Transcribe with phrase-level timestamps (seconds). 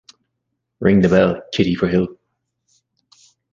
[0.79, 2.07] Ring the bell, Kitty, for Hill.